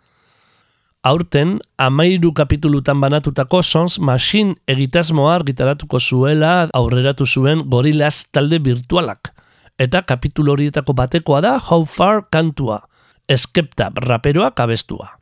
Aurten, 1.07 1.53
amairu 1.79 2.33
kapitulutan 2.35 2.99
banatutako 2.99 3.61
Sons 3.63 3.95
Machine 3.99 4.57
egitasmoa 4.67 5.37
argitaratuko 5.37 6.01
zuela 6.01 6.67
aurreratu 6.73 7.23
zuen 7.25 7.63
gorilaz 7.71 8.25
talde 8.33 8.59
virtualak. 8.59 9.31
Eta 9.79 10.01
kapitulu 10.03 10.57
horietako 10.57 10.97
batekoa 10.99 11.39
da 11.47 11.53
How 11.69 11.85
Far 11.85 12.25
kantua, 12.29 12.81
eskepta 13.29 13.87
raperoak 13.95 14.59
abestua. 14.59 15.13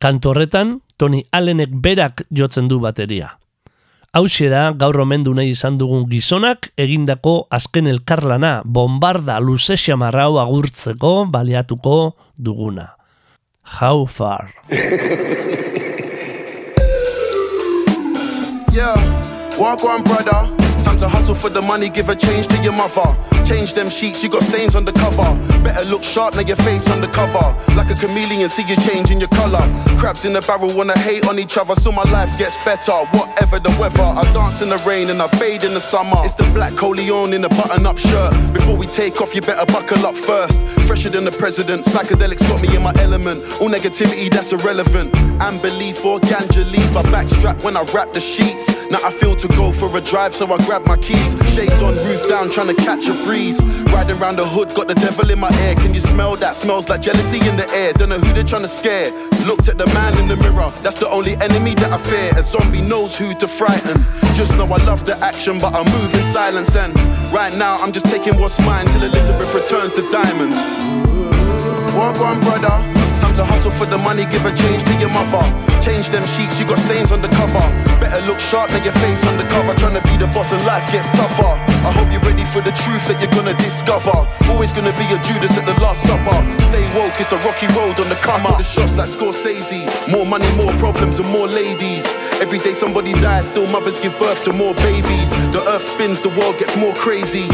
Kantu 0.00 0.32
horretan, 0.32 0.78
Tony 0.96 1.24
Allenek 1.32 1.70
berak 1.72 2.24
jotzen 2.30 2.68
du 2.68 2.78
bateria. 2.80 3.34
Hauxe 4.14 4.46
da 4.48 4.68
gaur 4.78 5.00
omendu 5.02 5.34
nahi 5.34 5.50
izan 5.50 5.78
dugun 5.78 6.06
gizonak 6.10 6.70
egindako 6.78 7.48
azken 7.50 7.90
elkarlana 7.90 8.60
bombarda 8.64 9.40
luze 9.42 9.74
xamarrau 9.74 10.38
agurtzeko 10.38 11.26
baliatuko 11.26 12.14
duguna. 12.38 12.92
How 13.80 14.06
far? 14.06 14.54
Yeah, 18.74 18.96
walk 19.56 19.84
on, 19.84 20.02
brother. 20.02 20.63
Time 20.84 20.98
to 20.98 21.08
hustle 21.08 21.34
for 21.34 21.48
the 21.48 21.62
money, 21.62 21.88
give 21.88 22.10
a 22.10 22.14
change 22.14 22.46
to 22.48 22.62
your 22.62 22.74
mother. 22.74 23.16
Change 23.46 23.72
them 23.72 23.88
sheets, 23.88 24.22
you 24.22 24.28
got 24.28 24.42
stains 24.42 24.76
on 24.76 24.84
the 24.84 24.92
cover. 24.92 25.34
Better 25.64 25.84
look 25.86 26.02
sharp, 26.02 26.34
now 26.34 26.42
your 26.42 26.56
face 26.56 26.90
on 26.90 27.00
the 27.00 27.08
cover. 27.08 27.56
Like 27.74 27.88
a 27.90 27.94
chameleon, 27.94 28.50
see 28.50 28.64
you 28.68 28.76
changing 28.76 29.18
your 29.18 29.30
color. 29.30 29.64
Crabs 29.98 30.26
in 30.26 30.34
the 30.34 30.42
barrel 30.42 30.74
wanna 30.76 30.98
hate 30.98 31.26
on 31.26 31.38
each 31.38 31.56
other, 31.56 31.74
so 31.74 31.90
my 31.90 32.02
life 32.10 32.36
gets 32.38 32.62
better. 32.66 32.92
Whatever 33.16 33.58
the 33.60 33.70
weather, 33.80 34.02
I 34.02 34.30
dance 34.34 34.60
in 34.60 34.68
the 34.68 34.76
rain 34.86 35.08
and 35.08 35.22
I 35.22 35.26
bathe 35.38 35.64
in 35.64 35.72
the 35.72 35.80
summer. 35.80 36.18
It's 36.24 36.34
the 36.34 36.44
black 36.52 36.74
Coleon 36.76 37.32
in 37.32 37.44
a 37.44 37.48
button 37.48 37.86
up 37.86 37.96
shirt. 37.96 38.34
Before 38.52 38.76
we 38.76 38.86
take 38.86 39.22
off, 39.22 39.34
you 39.34 39.40
better 39.40 39.64
buckle 39.64 40.04
up 40.04 40.16
first. 40.16 40.60
Fresher 40.86 41.08
than 41.08 41.24
the 41.24 41.32
president, 41.32 41.86
psychedelics 41.86 42.46
got 42.48 42.60
me 42.60 42.76
in 42.76 42.82
my 42.82 42.92
element. 42.98 43.42
All 43.58 43.70
negativity, 43.70 44.30
that's 44.30 44.52
irrelevant. 44.52 45.14
And 45.40 45.62
belief 45.62 46.04
or 46.04 46.18
ganja 46.20 46.70
leaf, 46.70 46.94
I 46.94 47.02
backstrap 47.04 47.62
when 47.62 47.74
I 47.74 47.84
wrap 47.94 48.12
the 48.12 48.20
sheets. 48.20 48.68
Now 48.90 49.00
I 49.02 49.10
feel 49.10 49.34
to 49.36 49.48
go 49.48 49.72
for 49.72 49.94
a 49.96 50.00
drive, 50.00 50.34
so 50.34 50.44
I 50.52 50.58
grab 50.66 50.73
my 50.82 50.96
keys. 50.96 51.36
Shades 51.54 51.80
on, 51.80 51.94
roof 52.06 52.28
down, 52.28 52.50
trying 52.50 52.68
to 52.68 52.74
catch 52.74 53.06
a 53.06 53.14
breeze. 53.24 53.62
Riding 53.94 54.20
around 54.20 54.36
the 54.36 54.46
hood, 54.46 54.74
got 54.74 54.88
the 54.88 54.94
devil 54.94 55.30
in 55.30 55.38
my 55.38 55.50
ear. 55.66 55.74
Can 55.76 55.94
you 55.94 56.00
smell 56.00 56.36
that? 56.36 56.56
Smells 56.56 56.88
like 56.88 57.00
jealousy 57.00 57.38
in 57.48 57.56
the 57.56 57.68
air. 57.70 57.92
Don't 57.92 58.08
know 58.08 58.18
who 58.18 58.32
they're 58.32 58.44
trying 58.44 58.62
to 58.62 58.68
scare. 58.68 59.12
Looked 59.46 59.68
at 59.68 59.78
the 59.78 59.86
man 59.86 60.18
in 60.18 60.26
the 60.26 60.36
mirror, 60.36 60.70
that's 60.82 60.98
the 60.98 61.08
only 61.08 61.36
enemy 61.40 61.74
that 61.76 61.92
I 61.92 61.98
fear. 61.98 62.32
A 62.36 62.42
zombie 62.42 62.80
knows 62.80 63.16
who 63.16 63.34
to 63.34 63.46
frighten. 63.46 64.04
Just 64.34 64.56
know 64.56 64.66
I 64.66 64.82
love 64.84 65.04
the 65.04 65.16
action, 65.18 65.58
but 65.58 65.74
I 65.74 65.82
move 65.84 66.14
in 66.14 66.24
silence. 66.32 66.74
And 66.74 66.94
right 67.32 67.54
now, 67.54 67.76
I'm 67.76 67.92
just 67.92 68.06
taking 68.06 68.38
what's 68.40 68.58
mine 68.60 68.86
till 68.86 69.02
Elizabeth 69.02 69.54
returns 69.54 69.92
the 69.92 70.02
diamonds. 70.10 70.56
Walk 71.94 72.18
on, 72.20 72.40
brother. 72.40 72.93
Time 73.20 73.34
to 73.34 73.44
hustle 73.44 73.70
for 73.70 73.86
the 73.86 73.98
money, 73.98 74.24
give 74.26 74.44
a 74.44 74.52
change 74.54 74.84
to 74.84 74.94
your 74.98 75.10
mother. 75.10 75.42
Change 75.80 76.08
them 76.08 76.24
sheets, 76.34 76.58
you 76.58 76.66
got 76.66 76.78
stains 76.78 77.12
on 77.12 77.20
the 77.22 77.28
cover. 77.28 77.64
Better 78.00 78.20
look 78.26 78.40
sharp, 78.40 78.70
now 78.70 78.82
your 78.82 78.96
face 79.04 79.24
on 79.26 79.36
the 79.36 79.44
cover. 79.50 79.74
Trying 79.74 79.94
to 79.94 80.02
be 80.02 80.16
the 80.16 80.26
boss 80.32 80.52
and 80.52 80.64
life 80.64 80.86
gets 80.90 81.10
tougher. 81.10 81.54
I 81.84 81.92
hope 81.92 82.10
you're 82.10 82.24
ready 82.24 82.44
for 82.44 82.60
the 82.60 82.72
truth 82.84 83.04
that 83.08 83.20
you're 83.20 83.32
gonna 83.32 83.56
discover. 83.60 84.14
Always 84.48 84.72
gonna 84.72 84.94
be 84.96 85.06
a 85.12 85.18
Judas 85.22 85.56
at 85.56 85.66
the 85.66 85.76
Last 85.82 86.02
Supper. 86.02 86.38
Stay 86.70 86.86
woke, 86.96 87.14
it's 87.20 87.32
a 87.32 87.38
rocky 87.44 87.68
road 87.76 87.98
on 88.00 88.08
the 88.08 88.18
come 88.22 88.46
up. 88.46 88.58
The 88.58 88.64
shots 88.64 88.94
like 88.96 89.10
Scorsese. 89.10 89.84
More 90.10 90.26
money, 90.26 90.48
more 90.56 90.72
problems, 90.78 91.18
and 91.18 91.28
more 91.28 91.46
ladies. 91.46 92.06
Every 92.40 92.58
day 92.58 92.72
somebody 92.72 93.12
dies, 93.14 93.48
still 93.48 93.66
mothers 93.70 93.98
give 94.00 94.18
birth 94.18 94.42
to 94.44 94.52
more 94.52 94.74
babies. 94.74 95.30
The 95.52 95.62
earth 95.68 95.84
spins, 95.84 96.20
the 96.20 96.30
world 96.30 96.58
gets 96.58 96.76
more 96.76 96.94
crazy. 96.94 97.48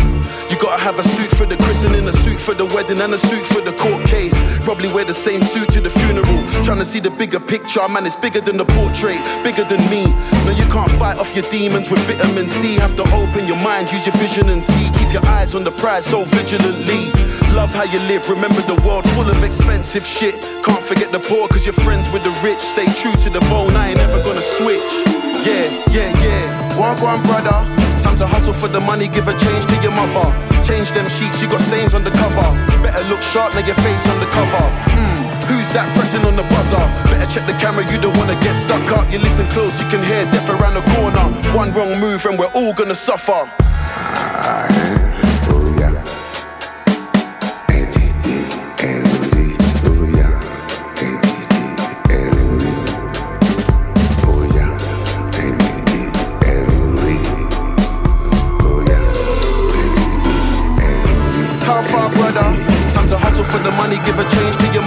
Gotta 0.60 0.82
have 0.82 0.98
a 0.98 1.02
suit 1.02 1.30
for 1.38 1.46
the 1.46 1.56
christening, 1.56 2.06
a 2.06 2.12
suit 2.12 2.38
for 2.38 2.52
the 2.52 2.66
wedding, 2.66 3.00
and 3.00 3.14
a 3.14 3.18
suit 3.18 3.44
for 3.46 3.62
the 3.62 3.72
court 3.72 4.04
case. 4.04 4.34
Probably 4.62 4.92
wear 4.92 5.06
the 5.06 5.14
same 5.14 5.42
suit 5.42 5.70
to 5.70 5.80
the 5.80 5.88
funeral. 5.88 6.36
Trying 6.62 6.80
to 6.80 6.84
see 6.84 7.00
the 7.00 7.08
bigger 7.08 7.40
picture, 7.40 7.80
man, 7.88 8.04
it's 8.04 8.14
bigger 8.14 8.42
than 8.42 8.58
the 8.58 8.66
portrait, 8.66 9.16
bigger 9.42 9.64
than 9.64 9.80
me. 9.88 10.04
No, 10.44 10.52
you 10.52 10.66
can't 10.66 10.92
fight 11.00 11.16
off 11.18 11.34
your 11.34 11.48
demons 11.50 11.88
with 11.88 12.00
vitamin 12.00 12.46
C. 12.46 12.74
Have 12.74 12.94
to 12.96 13.04
open 13.14 13.46
your 13.46 13.56
mind, 13.64 13.90
use 13.90 14.04
your 14.04 14.14
vision 14.16 14.50
and 14.50 14.62
see. 14.62 14.90
Keep 14.98 15.14
your 15.14 15.24
eyes 15.24 15.54
on 15.54 15.64
the 15.64 15.72
prize 15.72 16.04
so 16.04 16.24
vigilantly. 16.24 17.10
Love 17.56 17.72
how 17.72 17.84
you 17.84 17.98
live, 18.00 18.28
remember 18.28 18.60
the 18.62 18.78
world 18.86 19.08
full 19.16 19.30
of 19.30 19.42
expensive 19.42 20.04
shit. 20.04 20.34
Can't 20.62 20.84
forget 20.84 21.10
the 21.10 21.20
poor, 21.20 21.48
cause 21.48 21.64
you're 21.64 21.72
friends 21.72 22.06
with 22.10 22.22
the 22.22 22.36
rich. 22.44 22.60
Stay 22.60 22.86
true 23.00 23.16
to 23.24 23.30
the 23.30 23.40
bone, 23.48 23.76
I 23.76 23.90
ain't 23.90 23.98
ever 23.98 24.22
gonna 24.22 24.42
switch. 24.42 24.92
Yeah, 25.40 25.72
yeah, 25.90 26.12
yeah. 26.20 26.78
Walk 26.78 27.00
on, 27.00 27.22
brother. 27.22 27.79
Time 28.10 28.18
to 28.18 28.26
hustle 28.26 28.52
for 28.52 28.66
the 28.66 28.80
money, 28.80 29.06
give 29.06 29.28
a 29.28 29.38
change 29.38 29.66
to 29.66 29.76
your 29.86 29.92
mother. 29.92 30.26
Change 30.66 30.90
them 30.90 31.08
sheets, 31.08 31.40
you 31.40 31.46
got 31.46 31.60
stains 31.60 31.94
on 31.94 32.02
the 32.02 32.10
cover. 32.10 32.42
Better 32.82 33.06
look 33.06 33.22
sharp, 33.22 33.54
now 33.54 33.64
your 33.64 33.76
face 33.86 34.04
on 34.10 34.18
the 34.18 34.26
cover. 34.34 34.66
Hmm, 34.90 35.46
who's 35.46 35.72
that 35.74 35.86
pressing 35.94 36.26
on 36.26 36.34
the 36.34 36.42
buzzer? 36.42 36.82
Better 37.06 37.30
check 37.30 37.46
the 37.46 37.54
camera, 37.62 37.86
you 37.86 38.00
don't 38.00 38.16
wanna 38.16 38.34
get 38.42 38.60
stuck 38.66 38.82
up. 38.98 39.08
You 39.12 39.20
listen 39.20 39.46
close, 39.54 39.80
you 39.80 39.86
can 39.90 40.02
hear 40.02 40.24
death 40.24 40.50
around 40.50 40.74
the 40.74 40.82
corner. 40.98 41.22
One 41.56 41.72
wrong 41.72 42.00
move 42.00 42.26
and 42.26 42.36
we're 42.36 42.50
all 42.50 42.72
gonna 42.72 42.96
suffer. 42.96 43.48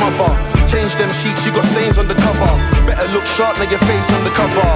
Mother. 0.03 0.31
Change 0.67 0.93
them 0.95 1.11
sheets, 1.19 1.45
you 1.45 1.51
got 1.51 1.65
stains 1.65 1.97
on 1.97 2.07
the 2.07 2.15
cover. 2.15 2.53
Better 2.87 3.07
look 3.13 3.25
sharp, 3.25 3.57
now 3.59 3.69
your 3.69 3.79
face 3.79 4.09
on 4.15 4.23
the 4.23 4.33
cover. 4.39 4.73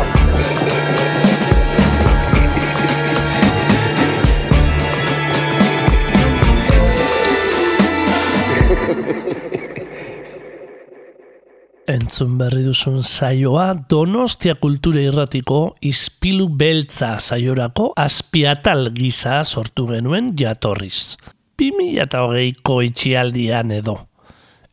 Entzun 11.88 12.34
berri 12.38 12.65
duzun 12.65 12.99
saioa 12.99 13.69
Donostia 13.89 14.57
Kultura 14.59 14.99
Irratiko 14.99 15.78
Izpilu 15.82 16.49
Beltza 16.49 17.13
saiorako 17.19 17.93
azpiatal 17.95 18.91
gisa 18.91 19.39
sortu 19.43 19.88
genuen 19.88 20.34
jatorriz. 20.36 21.15
2008ko 21.63 22.82
itxialdian 22.89 23.71
edo. 23.80 23.95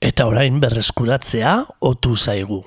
Eta 0.05 0.27
orain 0.29 0.59
berreskuratzea 0.61 1.53
otu 1.81 2.13
zaigu. 2.13 2.59